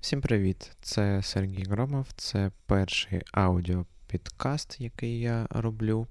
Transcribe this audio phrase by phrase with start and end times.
[0.00, 0.72] Всім привіт!
[0.80, 6.06] Це Сергій Громов, це перший аудіопідкаст, який я роблю,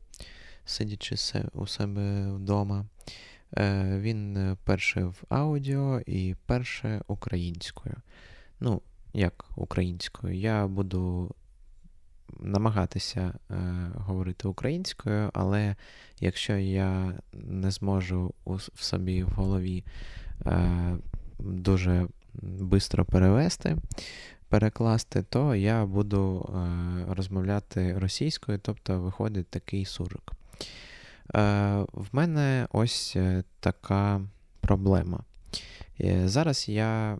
[0.65, 1.15] сидячи
[1.53, 2.85] у себе вдома.
[3.57, 7.95] Е, він перший в аудіо і перше українською.
[8.59, 8.81] Ну,
[9.13, 11.35] як українською, я буду
[12.39, 13.55] намагатися е,
[13.95, 15.75] говорити українською, але
[16.19, 19.83] якщо я не зможу в собі в голові
[20.45, 20.97] е,
[21.39, 22.07] дуже
[22.59, 23.77] швидко перевести,
[24.49, 30.33] перекласти, то я буду е, розмовляти російською, тобто виходить такий сурок.
[31.35, 34.21] Е, В мене ось е, така
[34.61, 35.23] проблема.
[36.25, 37.17] Зараз я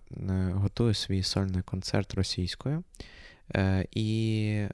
[0.54, 2.84] готую свій сольний концерт російською.
[3.56, 4.70] Е, і е,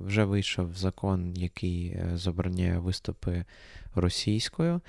[0.00, 3.44] вже вийшов закон, який е, забороняє виступи
[3.94, 4.80] російською,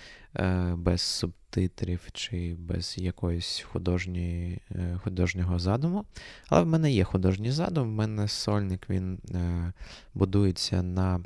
[0.73, 4.61] без субтитрів чи без якоїсь художньої,
[5.03, 6.05] художнього задуму.
[6.49, 9.19] Але в мене є художній задум, в мене сольник він
[10.13, 11.19] будується на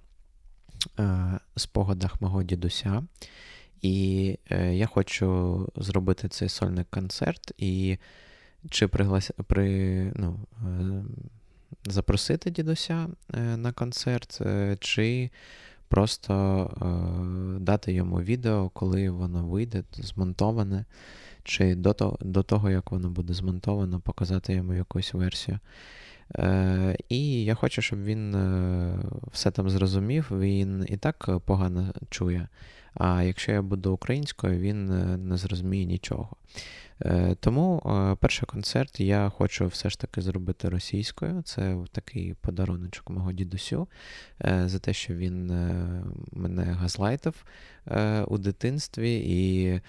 [1.55, 3.03] спогадах мого дідуся.
[3.81, 4.37] І
[4.71, 7.97] я хочу зробити цей сольний концерт і
[8.69, 9.31] чи приглас...
[9.47, 10.39] при, ну,
[11.85, 15.29] запросити дідуся е, на концерт, е, чи
[15.87, 16.33] просто
[16.81, 20.85] е, дати йому відео, коли воно вийде, змонтоване,
[21.43, 21.75] чи
[22.21, 25.59] до того, як воно буде змонтовано, показати йому якусь версію.
[27.09, 28.35] І я хочу, щоб він
[29.31, 32.47] все там зрозумів, він і так погано чує.
[32.93, 34.85] А якщо я буду українською, він
[35.27, 36.29] не зрозуміє нічого.
[37.05, 41.41] Е, тому е, перший концерт я хочу все ж таки зробити російською.
[41.41, 43.87] Це такий подаруночок мого дідусю
[44.45, 45.47] е, за те, що він
[46.31, 47.45] мене газлайтив
[48.27, 49.81] у дитинстві і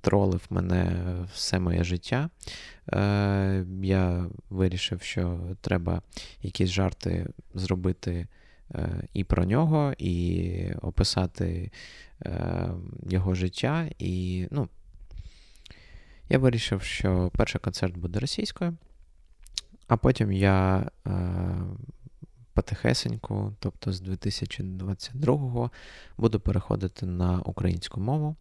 [0.00, 2.30] тролив мене все моє життя.
[3.82, 6.02] Я вирішив, що треба
[6.42, 8.26] якісь жарти зробити.
[9.12, 11.70] І про нього, і описати
[13.08, 14.68] його життя, і ну,
[16.28, 18.76] я вирішив, що перший концерт буде російською,
[19.88, 21.10] а потім я е,
[22.54, 25.70] потихесеньку, тобто з 2022-го,
[26.16, 28.36] буду переходити на українську мову.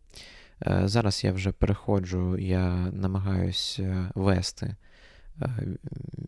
[0.68, 4.76] Е, зараз я вже переходжу, я намагаюся вести
[5.42, 5.50] е,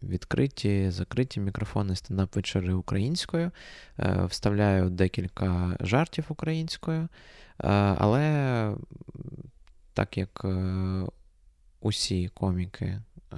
[0.03, 3.51] відкриті, закриті мікрофони, стендап-вечори українською,
[3.99, 7.07] е, вставляю декілька жартів українською, е,
[7.97, 8.73] але
[9.93, 11.05] так як е,
[11.85, 13.37] усі коміки е,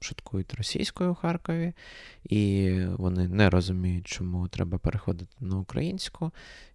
[0.00, 1.72] шуткують російською у Харкові,
[2.24, 6.30] і вони не розуміють, чому треба переходити на українську.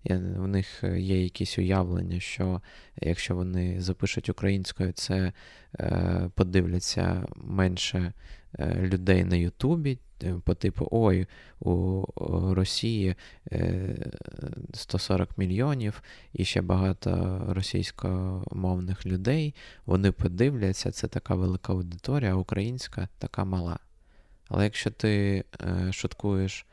[0.06, 2.62] В них є якісь уявлення, що
[3.02, 5.34] якщо вони запишуть українською, це
[5.80, 8.14] е, подивляться менше
[8.60, 10.00] е, людей на Ютубі.
[10.24, 11.28] Е, по типу, ой,
[11.60, 13.16] у Росії
[14.78, 16.02] 140 е, мільйонів
[16.34, 19.56] і ще багато російськомовних людей.
[19.86, 23.80] Вони подивляться, це така велика аудиторія, а українська така мала.
[24.50, 26.66] Але якщо ти е, шуткуєш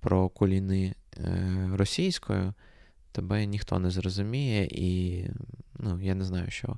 [0.00, 0.94] про куліни
[1.72, 2.54] російською,
[3.12, 5.24] тебе ніхто не зрозуміє, і
[5.78, 6.76] ну, я не знаю, що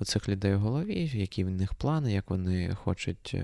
[0.00, 3.36] у цих людей в голові, які в них плани, як вони хочуть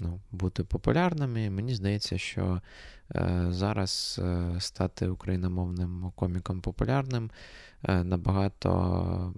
[0.00, 1.50] ну, бути популярними.
[1.50, 2.60] Мені здається, що
[3.14, 7.30] е, зараз е, стати україномовним коміком популярним
[7.82, 9.34] е, набагато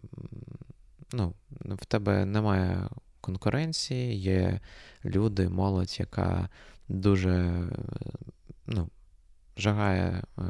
[1.12, 2.88] ну, в тебе немає
[3.20, 4.60] конкуренції, є
[5.04, 6.48] люди, молодь, яка
[6.88, 7.62] дуже
[8.66, 8.88] ну,
[9.56, 10.42] жагає е,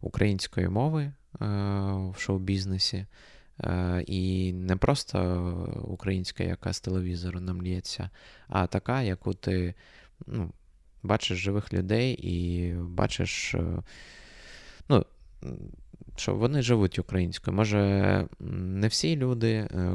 [0.00, 1.12] української мови е,
[2.10, 3.06] в шоу-бізнесі.
[3.60, 5.18] Е, і не просто
[5.84, 8.10] українська, яка з телевізору нам лється,
[8.48, 9.74] а така, яку ти
[10.26, 10.52] ну,
[11.02, 13.82] бачиш живих людей і бачиш, е,
[14.88, 15.06] ну,
[16.16, 17.56] що вони живуть українською.
[17.56, 19.94] Може, не всі люди, е,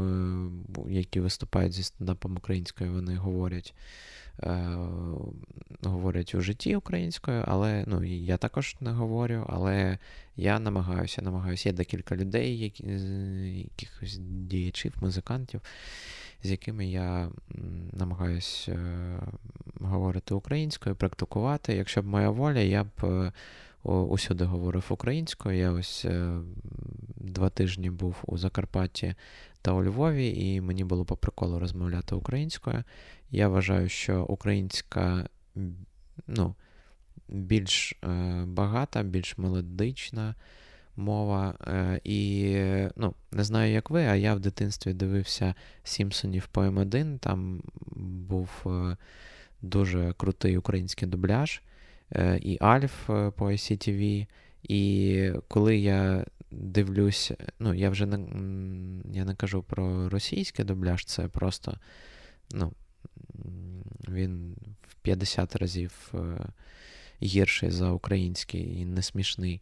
[0.89, 3.74] які виступають зі стендапом українською, вони говорять.
[5.84, 9.98] Говорять у житті українською, але ну, я також не говорю, але
[10.36, 11.69] я намагаюся, намагаюся.
[11.69, 12.84] Є декілька людей, які,
[13.57, 15.62] якихось діячів, музикантів,
[16.44, 17.30] з якими я
[17.94, 19.19] намагаюся е,
[19.80, 21.75] говорити українською, практикувати.
[21.75, 23.31] Якщо б моя воля, я б е,
[23.84, 25.57] усюди говорив українською.
[25.57, 26.39] Я ось е,
[27.16, 29.16] два тижні був у Закарпатті
[29.67, 32.83] та у Львові, і мені було по приколу розмовляти українською.
[33.31, 35.29] Я вважаю, що українська,
[36.27, 36.55] ну
[37.29, 40.35] більш е, багата, більш мелодична
[40.95, 41.53] мова.
[41.67, 42.57] Е, і
[42.95, 47.19] ну, не знаю, як ви, а я в дитинстві дивився Сімпсонів по М1.
[47.19, 47.61] Там
[48.29, 48.97] був е,
[49.61, 51.61] дуже крутий український дубляж,
[52.11, 54.27] е, і Альф по ICTV.
[54.67, 58.17] І коли я дивлюсь, ну, я вже не
[59.13, 61.77] я не кажу про російський дубляж, це просто
[62.51, 62.73] ну,
[64.09, 64.55] він
[64.87, 66.13] в 50 разів
[67.23, 69.61] гірший за український і не смішний.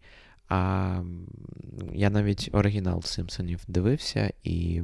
[0.49, 1.01] А
[1.93, 4.81] я навіть оригінал Симпсонів дивився, і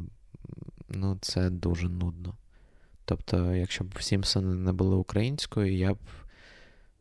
[0.90, 2.36] ну, це дуже нудно.
[3.06, 5.98] Тобто, якщо б Сімпсони не були українською, я б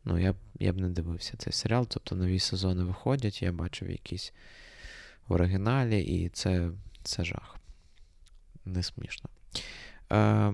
[0.05, 1.87] ну, я б, я б не дивився цей серіал.
[1.89, 4.33] Тобто нові сезони виходять, я бачив якісь
[5.27, 6.71] в оригіналі, і це
[7.03, 7.57] це жах.
[8.65, 9.29] Не смішно.
[10.11, 10.53] Е,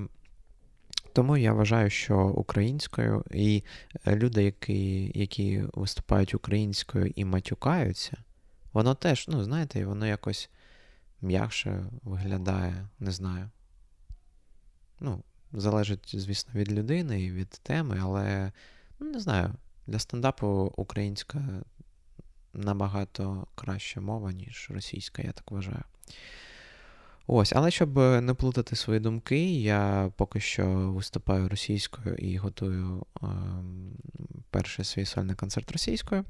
[1.14, 3.64] тому я вважаю, що українською і
[4.08, 8.18] люди, які які виступають українською і матюкаються,
[8.74, 10.50] воно теж, ну, знаєте, воно якось
[11.22, 13.50] м'якше виглядає, не знаю.
[15.00, 15.24] Ну,
[15.54, 18.52] залежить, звісно, від людини і від теми, але
[19.00, 19.54] не знаю,
[19.88, 21.64] для стендапу українська
[22.54, 25.84] набагато краща мова, ніж російська, я так вважаю.
[27.28, 33.28] Ось, але щоб не плутати свої думки, я поки що виступаю російською і готую е,
[34.50, 36.26] перший свій сольний концерт російською.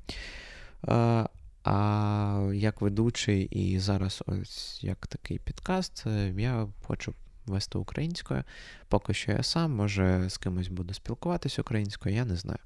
[0.88, 1.26] Е,
[1.64, 7.14] а як ведучий і зараз ось як такий підкаст, е, я хочу
[7.48, 8.44] вести українською.
[8.88, 12.60] Поки що я сам, може, з кимось буду спілкуватися українською, я не знаю.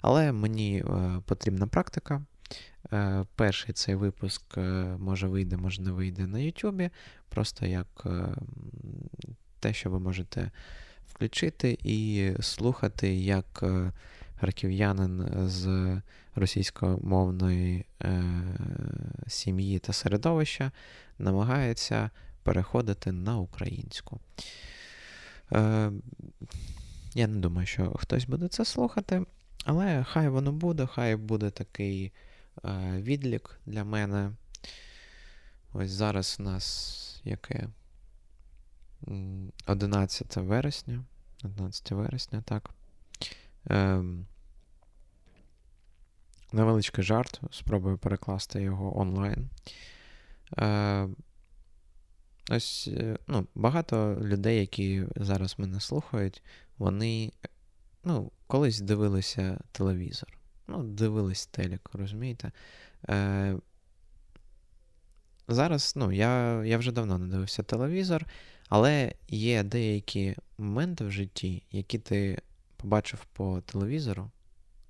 [0.00, 2.22] Але мені е, потрібна практика.
[2.92, 4.60] Е, перший цей випуск е,
[4.98, 6.90] може вийде, може не вийде на Ютубі,
[7.28, 8.06] просто як
[9.60, 10.50] те, що ви можете
[11.06, 13.64] включити і слухати, як
[14.40, 15.66] харків'янин з
[16.34, 17.86] російськомовної
[19.26, 20.72] сім'ї та середовища
[21.18, 22.10] намагається
[22.46, 24.20] переходити на українську.
[27.14, 29.22] Я не думаю, що хтось буде це слухати,
[29.64, 32.12] але хай воно буде, хай буде такий
[32.64, 34.32] Е, відлік для мене.
[35.72, 37.68] Ось зараз у нас яке
[39.66, 41.04] 11 вересня.
[41.44, 42.70] 11 вересня, так.
[43.70, 44.26] Ем,
[46.52, 49.50] Невеличкий жарт, спробую перекласти його онлайн.
[50.58, 51.08] Е,
[52.50, 56.42] Ось е, ну, багато людей, які зараз мене слухають,
[56.78, 57.32] вони
[58.04, 60.38] ну, колись дивилися телевізор.
[60.68, 62.52] Ну, дивились телек, розумієте?
[63.08, 63.56] Е,
[65.48, 68.26] Зараз, ну, я я вже давно не дивився телевізор,
[68.68, 72.38] але є деякі моменти в житті, які ти
[72.76, 74.30] побачив по телевізору,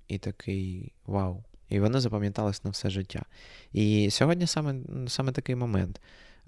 [0.07, 1.43] і такий вау.
[1.69, 3.25] І вони запам'ятались на все життя.
[3.73, 4.75] І сьогодні саме
[5.07, 6.01] саме такий момент.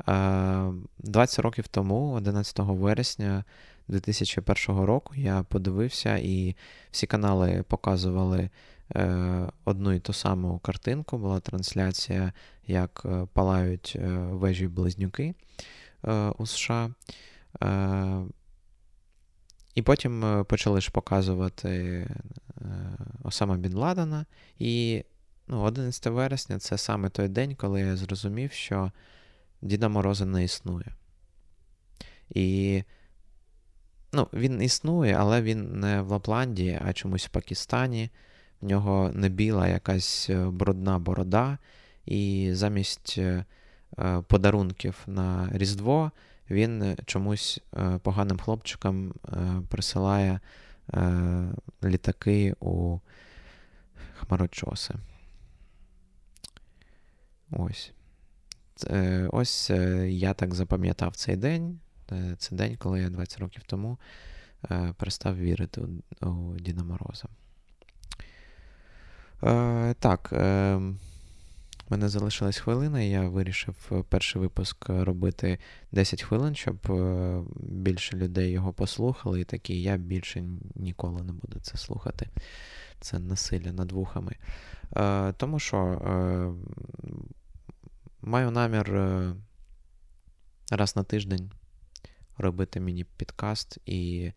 [0.07, 3.43] 20 років тому, 11 вересня
[3.87, 6.55] 2001 року, я подивився, і
[6.91, 8.49] всі канали показували
[8.95, 11.17] Е, одну і ту саму картинку.
[11.17, 12.33] Була трансляція,
[12.67, 15.33] як е, палають е, вежі близнюки
[16.37, 16.89] у США.
[19.75, 22.07] І потім почали ж показувати
[23.23, 24.25] Осама Бін Ладена.
[24.59, 25.03] І
[25.47, 28.91] ну, 11 вересня це саме той день, коли я зрозумів, що
[29.61, 30.87] Діда Мороза не існує.
[32.29, 32.83] І
[34.13, 38.09] ну, він існує, але він не в Лапландії, а чомусь в Пакистані.
[38.61, 41.57] В нього не біла якась е, брудна борода,
[42.05, 43.45] і замість е,
[43.99, 46.11] е, подарунків на Різдво
[46.49, 47.61] він чомусь
[48.01, 49.13] поганим хлопчикам
[49.69, 50.39] присилає
[51.83, 52.99] літаки у
[54.15, 54.93] хмарочоси.
[57.51, 57.91] Ось.
[59.29, 59.69] Ось
[60.05, 61.79] я так запам'ятав цей день.
[62.37, 63.97] Це день, коли я 20 років тому
[64.97, 65.81] перестав вірити
[66.21, 67.25] у Діда Мороза.
[69.43, 70.29] Е, Так.
[70.33, 70.79] Е,
[71.89, 75.59] мене залишилась хвилина, і я вирішив перший випуск робити
[75.91, 79.41] 10 хвилин, щоб е, більше людей його послухали.
[79.41, 80.43] І такі я більше
[80.75, 82.27] ніколи не буду це слухати.
[82.99, 84.35] Це насилля над вухами.
[84.97, 86.51] Е, Тому що е,
[88.29, 89.35] маю намір е,
[90.71, 91.51] раз на тиждень
[92.37, 94.31] робити міні-підкаст і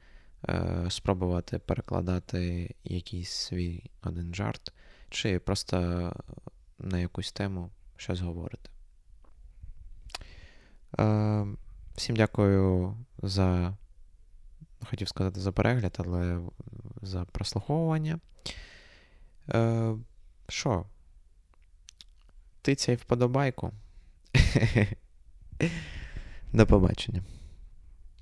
[0.49, 4.73] е, спробувати перекладати якийсь свій один жарт
[5.11, 5.77] чи просто
[6.79, 8.71] на якусь тему щось говорити.
[10.99, 11.47] Е,
[11.95, 13.77] Всім дякую за,
[14.91, 16.41] хотів сказати, за перегляд, але
[17.03, 18.19] за прослуховування.
[19.49, 19.95] Е,
[20.49, 20.87] Що?
[22.63, 23.73] Тицяй вподобайку.
[26.53, 27.23] До побачення.